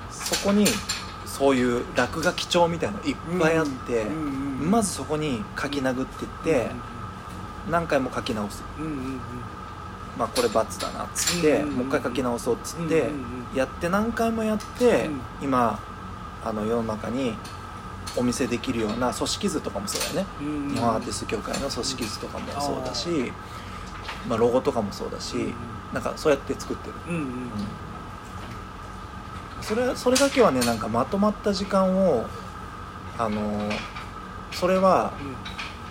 [0.10, 0.66] そこに
[1.36, 6.72] そういう落書き帳みたいなのいっぱいあって、うんうんうんまずそこに書き殴ってって、
[7.70, 8.64] 何回も書き直す。
[8.80, 9.20] うんうんうん。
[10.18, 13.16] まあこれ×だなっつって、うんうんうんもう一回書き直そうっつって、うんうん
[13.52, 13.58] うん。
[13.58, 15.20] やって何回もやって、うん。
[15.44, 15.78] 今
[16.46, 17.34] あの世の中に
[18.16, 23.10] お見せできるような組織図とかもそうだよね、うんうん日本アーティスト協会の組織図とかもそうだし、
[24.30, 25.54] まあ、ロゴとかもそうだし、うんうん。
[25.94, 27.22] なんかそうやって作ってる、うんうん。
[27.22, 27.28] うん
[29.66, 32.28] それそれだけはねなんかまとまった時間を
[33.18, 33.68] あの
[34.52, 35.14] それは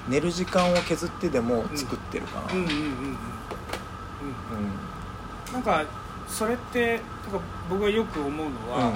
[0.09, 2.85] 寝る時間を削ってでも作ってるかな、うんうんうんうんうん。
[2.85, 2.95] う
[5.51, 5.53] ん。
[5.53, 5.85] なんか
[6.29, 8.85] それってなんか僕がよく思うのは、うん。
[8.85, 8.95] あの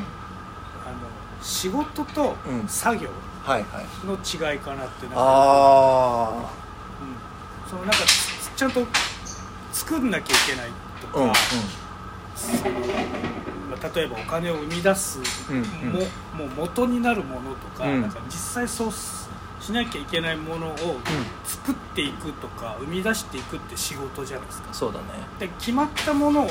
[1.42, 2.68] 仕事とうん。
[2.68, 3.08] 作業
[4.04, 6.50] の違いかなってなんか、あ
[7.00, 8.86] うん、そのなんかつちゃんと
[9.72, 10.70] 作んなきゃいけない
[11.12, 11.38] とあうんか、
[12.36, 12.78] そのま
[13.24, 13.27] あ
[13.82, 15.18] 例えばお金を生み出す
[16.34, 18.02] も,、もう元になるものとか,、うん。
[18.02, 18.96] なんか実際そうし
[19.60, 20.76] しなきゃいけないものを
[21.44, 24.72] 作っていくとか生み出していくって仕事じゃないですか。
[24.72, 25.04] そうだね。
[25.38, 26.50] で決まったものをうん。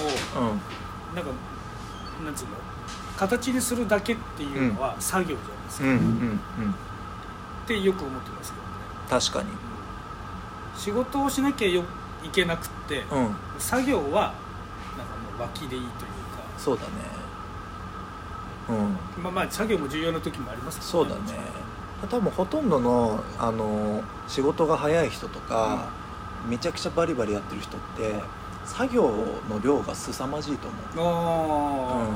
[1.15, 1.31] なんか
[2.23, 2.51] なんつうの？
[3.17, 6.39] 形にするだけっていうのは作業じゃないですか、うんうんうん。
[6.39, 6.39] っ
[7.65, 8.69] てよく思ってますけどね。
[9.09, 9.49] 確かに。
[10.77, 11.83] 仕事をしなきゃよ
[12.23, 13.35] いけなくって、うん。
[13.57, 14.33] 作業は
[14.97, 15.87] なんかもう脇でいいという
[16.57, 16.89] そうだね
[18.69, 18.75] うん。
[18.75, 21.21] かまあまあ作業も重要な時もありますけどそうだね。
[22.09, 25.89] 多分ほとんどのあの仕事が早い人とか、
[26.47, 28.21] めちゃくちゃバリバリやってる人って
[28.65, 29.09] 作業
[29.49, 31.07] の量が凄まじいと思う。
[31.07, 32.07] あ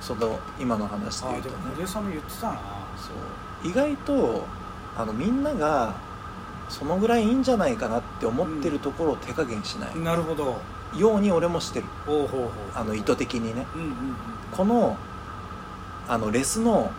[0.00, 1.64] あ、その今の話であーで言うとね。
[1.64, 2.52] も森江さんも言ってたな。
[2.96, 3.10] そ
[3.64, 3.68] う。
[3.68, 4.44] 意外と
[4.96, 5.94] あのみんなが
[6.68, 9.98] そのぐらいいいんじゃないかなって思ってるところを手加減しない。
[9.98, 10.60] なるほど。
[10.94, 11.86] ように俺もしてる。
[12.04, 12.50] ほうほうほう。
[12.74, 13.66] あの意図的にね。
[13.74, 13.92] うんうん。
[14.52, 14.96] この
[16.08, 16.90] あのレスの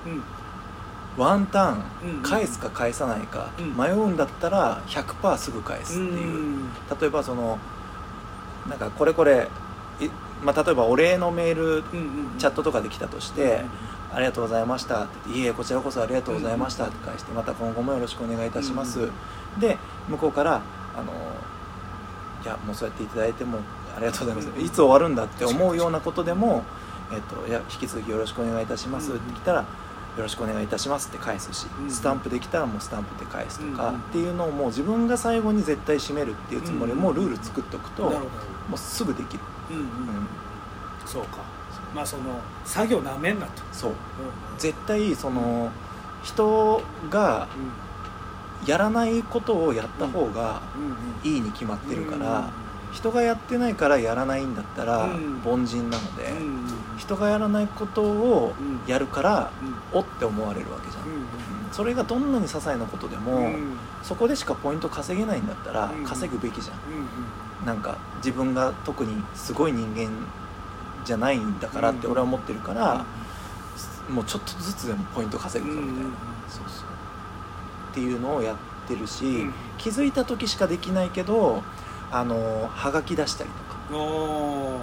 [1.18, 3.78] ワンターン返すか返さないかうん。
[3.78, 6.36] 迷うんだったら100%すぐ返すっていう。
[6.36, 7.58] うん例えばその
[8.68, 9.48] なんかこれこれ
[10.00, 10.10] い
[10.44, 11.84] まあ、例えばお礼のメール
[12.38, 13.64] チャットとかで来たとして
[14.14, 19.12] 「ありがとうございました」って言って「いえこちらこそありがとうございました」って返して「また今後もよろしくお願いいたします」うん
[19.60, 19.78] で
[20.10, 20.56] 向こうから
[20.98, 21.14] 「あの
[22.44, 23.60] いやもうそうやっていただいても
[23.96, 24.66] ありがとうございます」うん。
[24.66, 26.64] いつ終わるんだって思うようなことでも
[27.14, 29.60] 「えっと、いや引き続きよろしくお願いいたします」うんって来たら
[30.18, 38.12] 「よろしくお願いいたします」って返すしうんスタンプできたらもうスタンプで返すとかうんっていうのをもう自分が最後に絶対締めるっていうつもりもルール作っておくとも
[38.74, 39.44] うすぐできる。
[39.72, 39.84] うんうん。
[39.84, 39.88] うん。
[41.06, 41.40] そうか。
[41.94, 42.24] まあその
[42.66, 43.62] 作業なめんなと。
[43.72, 43.92] そう。
[43.92, 43.96] うん
[44.58, 45.70] 絶対その
[46.24, 47.48] 人が
[48.66, 50.62] やらないことをやった方が
[51.24, 52.50] いいに決まってるから
[52.94, 55.42] 人がやってないからやらないんだったらうん。
[55.44, 56.32] 凡人なので
[56.98, 58.80] 人がやらないことをうん。
[58.90, 59.52] やるから
[59.94, 60.00] うん。
[60.00, 61.04] おって思われるわけじゃん。
[61.72, 63.50] それがどんなに些細なことでうも
[64.04, 66.04] そこでしかポイント稼げないんだったらうん。
[66.06, 66.76] 稼ぐべきじゃん。
[66.78, 67.08] うん
[67.66, 70.10] なんか自分が特にすごい人間
[71.06, 73.06] じゃないんだからって俺は思ってるから
[74.10, 76.10] もうちょっとずつでもポイント稼ぐぞみたいな
[76.50, 76.86] そうそう。
[77.92, 79.54] っていうのをやってるし、うん。
[79.78, 81.64] 気づいた時しかできないけど
[82.16, 83.98] あのはがき出したりとか。
[83.98, 84.80] おー。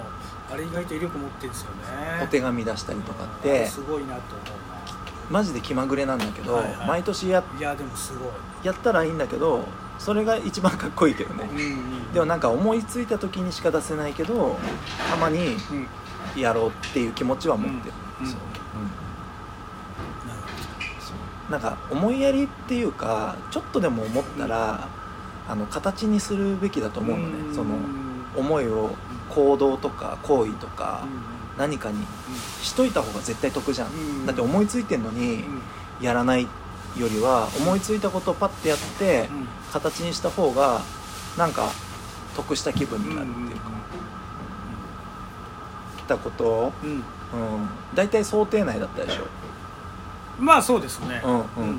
[0.53, 2.21] あれ意外と威力持ってるんですよね。
[2.21, 3.59] お手紙出したりとかっあて。
[3.59, 6.87] れすごいなと思うマジで気まぐれなんだけど、はいはい。
[6.87, 8.29] 毎年やないやでもすごい。
[8.63, 9.63] やったらいいんだけど
[9.97, 11.47] それが一番かっこいいけどね。
[11.49, 14.57] うんうんでもなんか思いついた時にしか出せないけど
[15.09, 15.87] たまにうん。
[16.35, 18.39] やろうっていう気持ちは持ってる、うんそう。
[21.47, 21.51] うん。
[21.51, 24.87] なんか思いやりっていうかちょっとでも思ったら、
[25.47, 27.55] あの形にするべきだと思うのね、ん。
[27.55, 28.91] そのうん思いを
[29.29, 31.21] 行動とか行為とかうん。
[31.57, 32.05] 何かに
[32.61, 34.25] しといた方が絶対得じゃん、うん。
[34.25, 35.61] だって思いついてんのにうん。
[36.01, 36.47] やらないよ
[37.09, 39.47] りは思いついたことをパッてやってうん。
[39.71, 40.81] 形にした方が
[41.37, 41.71] なんか
[42.35, 43.71] 得した気分になるっていうか、
[45.97, 47.03] 来たことうん。
[47.93, 49.23] 大体想定内だったでしょ
[50.41, 51.21] まあそうですね。
[51.23, 51.39] うんうんうん。
[51.39, 51.75] うんうん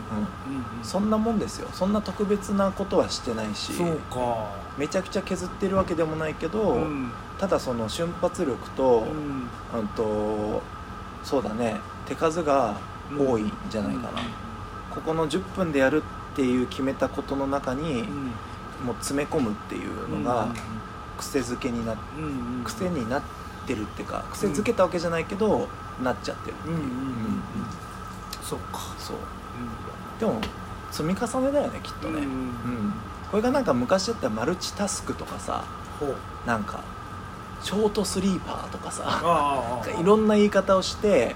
[0.82, 1.68] そんなもんですよ。
[1.72, 3.72] そんな特別なことはしてないし。
[3.72, 4.46] そうか。
[4.76, 7.10] めちゃくちゃ削ってるわけでもないけど、うん。
[7.38, 9.04] ただその瞬発力と,、
[9.74, 10.62] ううんんと
[11.22, 11.80] そうだね。
[12.06, 12.74] 手数が
[13.16, 14.08] 多いんじゃないかな、
[14.90, 18.32] ここの10分でやるっていう決めたことの中に、うん。
[18.86, 20.48] もう詰め込むっていうのが
[21.16, 22.64] 癖づけになっうんうんうん。
[22.64, 23.22] 癖になっ
[23.66, 25.68] てるっていうか癖づけたわけじゃないけど、
[26.02, 26.82] なっちゃってるっていう、うん。
[26.82, 27.81] うんうんうん
[28.42, 28.80] そうか。
[28.98, 29.16] そう。
[30.20, 30.40] でも
[30.90, 32.94] 積み重ねだよねきっとね、うんうん。
[33.30, 35.64] これがなんか昔だったらマルチタスクとかさ
[36.46, 36.84] なんか
[37.62, 41.34] ショートスリーパーとかさいろんな言い方をして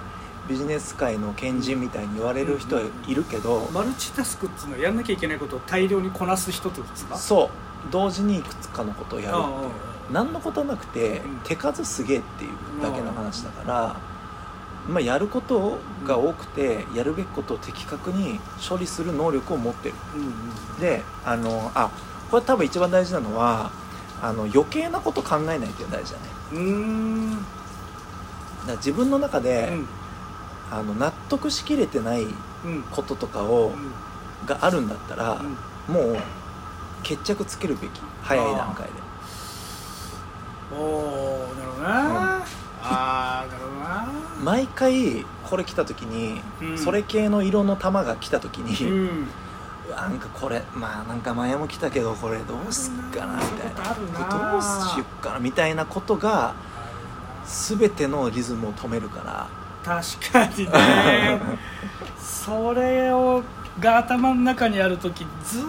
[0.48, 7.16] ビジネス界の賢人みたいに言われる人はいるけど、マルチタスクっていうのはやんなきゃいけないことを大量にこなす人ってことですか？
[7.16, 7.90] そう。
[7.90, 9.46] 同時にいくつかのことをやるっていう。
[9.46, 9.70] あ
[10.12, 11.40] 何のことはなくて、うん。
[11.42, 13.96] 手数すげえっていうだけの話だから、
[14.88, 19.94] まあ、やることが多くてやるべきことを的確に処理する能力を持ってる。
[20.14, 20.30] うんうん
[20.80, 21.90] であのあ
[22.30, 23.70] これ多分一番大事なのは
[24.20, 26.24] あの余計なこと考えないっていうのが大事だね。
[26.52, 27.36] うーん。
[28.66, 29.86] だ自分の中で、うん。
[30.70, 32.26] あの納得しきれてないう
[32.68, 32.82] ん。
[32.90, 34.46] こととかを、うん。
[34.46, 35.40] があるんだったら、
[35.88, 35.94] うん。
[35.94, 36.18] もう
[37.02, 37.90] 決着つけるべき。
[38.22, 38.92] 早い段階で。
[40.72, 42.44] おおなるほどな、
[42.82, 43.75] ああなるほどな
[44.42, 46.78] 毎回これ来た時に、うん。
[46.78, 49.26] それ系の色の玉が来た時に、うん。
[49.90, 54.28] なんかこれまあなんか前も来たけどこれどうすっかなみたいな。
[54.28, 54.50] な。
[54.52, 56.54] どうしよっかなみたいなことが
[57.44, 59.46] 全てのリズムを止めるから。
[59.84, 61.40] 確かにね。
[62.18, 63.42] それを
[63.78, 65.66] が頭の中にある時ずーっ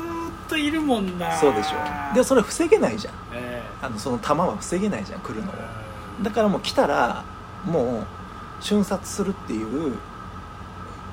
[0.47, 1.31] といるもんな。
[1.37, 2.13] そうでしょ。
[2.13, 3.13] でもそれ防げないじゃん。
[3.33, 5.53] えあのその玉は防げないじゃん来えるのを。
[6.23, 7.23] だからもう来たら
[7.65, 8.16] もう
[8.59, 9.93] 瞬殺するっていう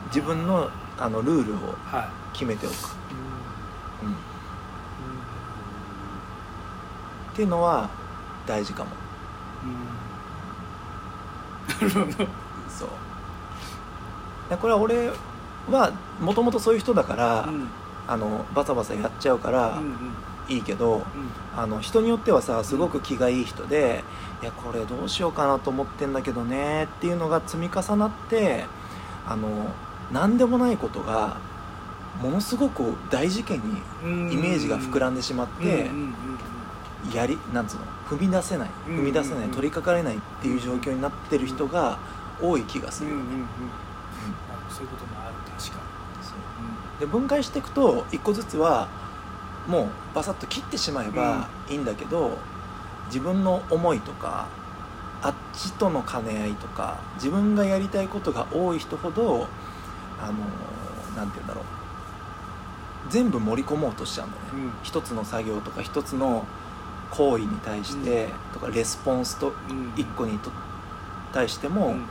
[0.06, 2.08] 自分のあのルールをはい。
[2.34, 2.72] 決めておく、
[4.02, 4.08] うん。
[4.08, 4.16] うん、っ
[7.34, 7.88] ていうのは
[8.44, 8.90] 大事かも。
[11.80, 11.88] うん。
[11.88, 12.28] なるほど。
[12.68, 12.88] そう。
[14.50, 15.10] でこれは俺
[15.70, 17.68] はもともとそういう人だから、うん。
[18.06, 19.96] あのバサバサやっちゃうからうんうん。
[20.48, 21.02] いいけど、
[21.56, 24.02] あの人によってはさすごく気がいい人で、
[24.44, 28.66] いやこれどうしようかなと思ってんだけどねっていうのが積み重なって
[29.26, 29.48] あの
[30.12, 31.38] 何でもないことが
[32.20, 34.30] ものすごく大事件にうん。
[34.30, 35.90] イメージが膨らんでしまって、
[37.14, 41.98] やりなんつうの踏み出せないうん踏み出せない、うん取り掛かれないっていう状況になってる人が
[42.42, 43.12] 多い気がする。
[43.12, 43.22] よね、
[44.68, 45.78] そういうこともある確か
[46.20, 47.00] そう。
[47.00, 48.88] で分解していくと一個ずつは
[49.66, 52.36] もうバサッと切ってしまえばいいんだけど、
[53.06, 54.46] 自分の思いとか
[55.22, 59.46] あっちとの兼ね合いとか自分がやりたいことが多い人ほど
[60.20, 60.32] あの
[61.16, 61.64] なんて言うんだろう。
[63.10, 64.72] 全部盛り込もうとしちゃうんだよね、うん。
[64.82, 66.46] 一つの作業とか一つの
[67.10, 69.92] 行為に対して、とかレスポンスとうん。
[69.94, 70.50] 一個にと
[71.32, 72.06] 対しても、うん。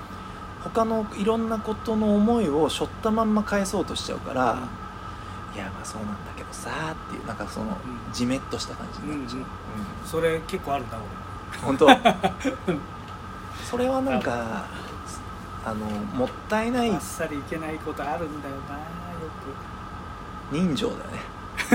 [0.63, 4.59] 他のいろんなことの思いを背負ったまんま返そうとしちゃうから、
[5.55, 7.75] いやまあそうなんだけどさーっていうなんかその、ん。
[8.11, 9.45] じめっとした感じになっちゃう、うん
[10.05, 10.97] それ結構あるんだ
[11.63, 11.87] 本当？
[13.69, 14.65] それはなんか
[15.65, 16.89] あのもったいない。
[16.89, 18.83] 俺あっさりいけないことあるんだよなよ
[20.51, 21.19] 人情だよね。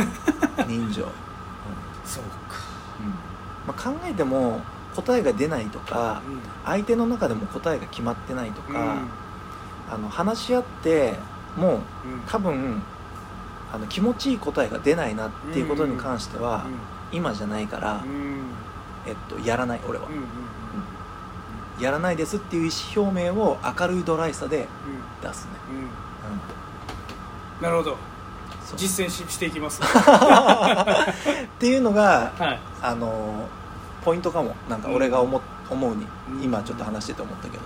[0.68, 1.08] 人情、うん。
[1.08, 1.12] く
[2.04, 2.56] そうか。
[3.66, 4.60] まあ、考えても
[4.94, 6.40] 答えが出ないとかうん。
[6.64, 9.08] 相手の中でも答えが決まってないとか、うん。
[9.94, 11.18] あの話し合って
[11.56, 11.80] もううん。
[12.26, 12.82] 多分
[13.72, 16.66] あの気持ちいい答えが出ないなっていうことに関しては、
[17.12, 18.11] 今じゃないから、うん。
[18.11, 18.38] うん
[19.07, 20.22] えっと、やらない俺は、うんうん
[21.81, 24.66] やらないですっていう意思表明を明るいドライさで
[25.22, 25.76] 出すね、うん。
[25.76, 25.83] うん。
[25.85, 25.87] う
[27.61, 27.96] ん、なるほど。
[28.76, 29.81] 実践ししていきます。
[29.81, 29.85] っ
[31.61, 32.59] ていうのがはい。
[32.83, 33.48] あの
[34.04, 34.57] ポイントかも。
[34.68, 36.04] なんか俺が思,、思うに。
[36.33, 36.42] うん。
[36.42, 37.62] 今ちょっと話してて思ったけど、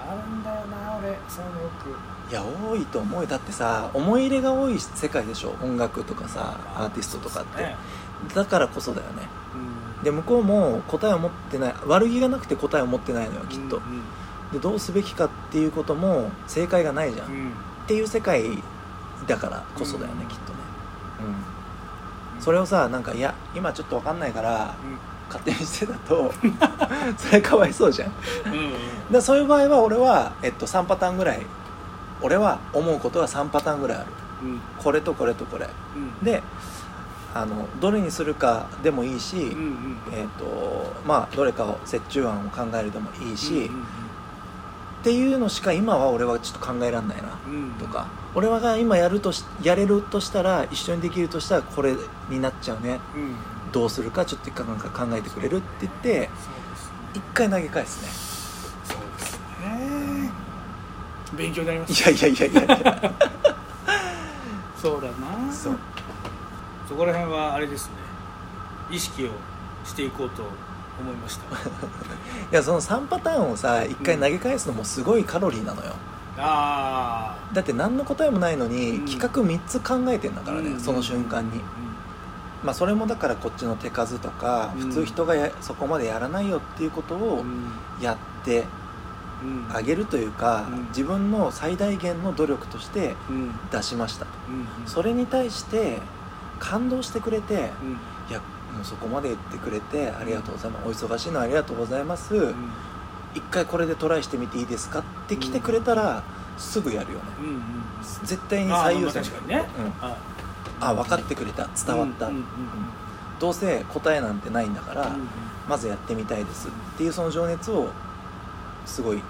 [0.00, 1.18] あるんだよな俺。
[1.28, 1.94] そういうのよく
[2.30, 3.26] いや多いと思うよ。
[3.26, 5.54] だってさ思い入れが多い世界でしょ？
[5.62, 7.76] 音楽とかさアーティストとかって、ね。
[8.34, 9.22] だからこそだよね。
[9.98, 10.02] うん。
[10.04, 14.02] で向こうも答えを持ってない悪気がなくて答えを持ってないのよきっと、うん。
[14.52, 17.52] でどうすべきかっていうことも正解がないじゃん、っうん。
[17.86, 18.42] ていう世界
[19.28, 20.28] だからこそだよね、うん。
[20.28, 20.58] きっとね。
[22.36, 22.42] うん。
[22.42, 24.74] それをさなんかいや今ちょっと分かんないから
[25.28, 26.32] 勝手にしてたと
[27.18, 28.12] それかわいそうじゃん。
[28.46, 28.72] うんうん。
[29.12, 31.46] らそういう場合は俺は、えっと、3パターンぐらい
[32.22, 34.06] 俺は思うことは3パターンぐらいある。
[34.42, 34.60] うん。
[34.78, 35.66] これとこれとこれ。
[35.66, 36.24] うん。
[36.24, 36.42] で
[37.34, 43.84] あのどれにするかでもいいし、うんうんえーとまあ、どれかを折衷案を考えるでもいいし、うん
[45.02, 47.52] っていうのしか今は俺はちょっと考えられないなうん。
[47.52, 48.08] うんとか。
[48.34, 51.94] 俺はが今やるとしやれるとしたら一緒にできるとしたらこれ
[52.28, 52.98] になっちゃうね。
[53.14, 53.36] うん。
[53.76, 56.30] どうするかちょっと一回なんか考えてくれるって言って
[57.14, 58.08] 一回投げ返すね
[58.84, 60.30] そうですね
[61.36, 63.12] 勉強になりまいしたやいやいやいやいや。
[64.80, 65.52] そうだな。
[65.52, 65.78] そう。
[66.88, 67.92] そこら辺はあれですね。
[68.90, 69.30] 意識を
[69.84, 70.42] していこうと
[71.00, 71.44] 思いました。
[71.56, 71.58] い
[72.52, 75.92] やその3パターンをさ一回投げ返すのもすごいカロリーなのよ。
[76.38, 79.06] あだって何の答えもないのにうん。
[79.06, 81.60] 企画3つ考えてんだからね、その瞬間に、
[82.62, 84.82] まあ、それもだからこっちの手数とか、うん。
[84.88, 87.44] 普通人がやそこまでやらないよっていうことを
[88.00, 88.64] やって
[89.42, 89.76] うん。
[89.76, 90.88] あげるというか、うん。
[90.88, 93.50] 自分の最大限の努力としてうん。
[93.70, 94.24] 出しました。
[94.24, 94.88] とうん。
[94.88, 95.98] それに対して
[96.58, 97.60] 感動してくれて、うん。
[98.30, 98.40] いや
[98.74, 102.54] もうそこまで言ってくれてありがとうございます、お忙しいのありがとうございます、うん。
[103.34, 106.22] 一回これでトライしてみていいですかって来てくれたら、
[106.58, 107.24] すぐやるよね。
[107.40, 107.62] うんうん
[108.24, 109.30] 絶対に最優先。
[109.30, 109.68] まあね。
[109.78, 110.06] うん。
[110.06, 110.16] あ
[110.80, 111.68] あ分かってくれた。
[111.86, 112.46] 伝わった、うんうんうん
[113.38, 115.28] どうせ答えなんてないんだから、うん。
[115.68, 117.90] まずやってみたいですっていうその情熱を
[118.86, 119.22] すごいうん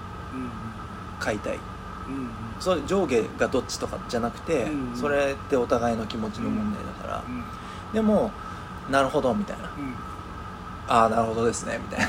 [1.19, 1.59] 買いたい。
[2.09, 7.45] うんうんそれ上下がどっちとかじゃなくて、うんそれってお互いの気持ちの問題だから、うん
[7.93, 8.31] でも
[8.91, 9.65] なるほどみたいな。
[9.65, 9.95] うん。
[10.89, 12.07] ああなるほどですねみたいな。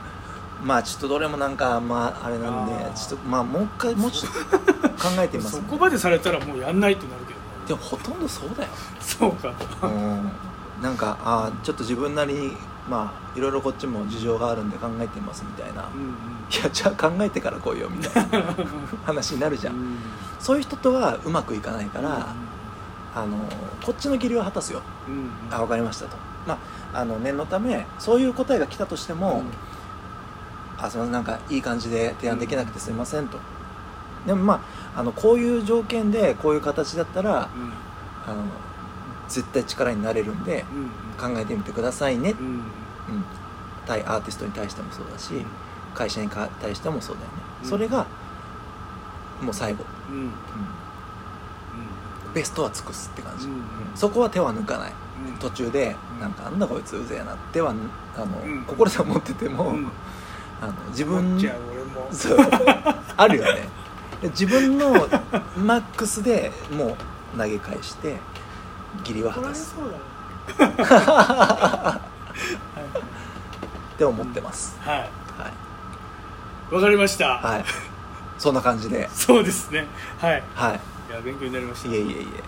[0.64, 4.58] まあちょっとどれもなんかまああれなんでちょっとまあもう一回もうちょっと
[4.90, 7.40] 考えてみますそこまでされたらもうやんないってなるけど。
[7.66, 8.68] でもほとんどそうだよ。
[9.00, 9.52] そうか。
[9.82, 10.30] うん。
[10.82, 12.56] なんかああちょっと自分なりに
[12.88, 16.08] まあいろいろこっちも事情があるんで考えてみますみたいな、うんうん。
[16.08, 18.54] いやじゃあ考えてから来いよみたいな
[19.04, 19.98] 話になるじゃん、うん。
[20.38, 22.34] そういう人とはうまくいかないから、
[23.14, 23.36] あの
[23.84, 24.82] こっちの義理は果たすよ。
[25.08, 26.16] うんあ分かりましたと。
[26.46, 26.58] ま
[26.92, 29.42] ああの念のためそういう答えが来たとしても、
[30.78, 33.38] あすみませんなんかいい感じで提案できなくてすみませんと、
[34.26, 34.60] でもま
[34.94, 37.72] ああのこういう条件でこういう形だったらうん。
[38.26, 38.42] あの
[39.28, 41.34] 絶対力になれるんでうん。
[41.34, 42.46] 考えてみてくださいね、うん。
[42.46, 42.64] うん、
[43.86, 45.32] 対アーティストに対してもそうだし、
[45.94, 47.68] 会社にか対してもそうだよね、うん。
[47.68, 48.06] それが
[49.40, 50.30] もう最後、うん。
[52.34, 53.48] ベストは尽くすって感じ、
[53.94, 54.92] そこは手は抜かない。
[55.28, 55.36] うん。
[55.38, 56.20] 途中で、うん。
[56.20, 57.70] なんかあんだこいつうぜえなっては
[58.16, 58.64] あの、うん。
[58.64, 59.88] 心では思ってても、うん。
[60.60, 61.38] あの自分
[62.10, 62.38] そう。
[63.16, 63.68] あるよね。
[64.22, 64.92] で自分の
[65.56, 66.96] マックスでも
[67.34, 68.16] う投げ返して
[69.00, 69.74] 義理は果たす。
[73.94, 74.98] って思ってます、はい。
[74.98, 75.04] は
[76.70, 76.74] い。
[76.74, 77.64] わかりました、はい。
[78.38, 79.08] そんな感じで。
[79.12, 79.86] そうですね。
[80.20, 80.42] はい。
[80.54, 80.80] はい。
[81.10, 81.88] いや勉強になりました。
[81.88, 82.42] いえいえいえ。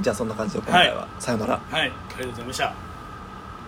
[0.00, 1.60] じゃあそんな感じで今回は、さよなら。
[1.70, 1.80] はい。
[1.80, 2.85] ありがとうございました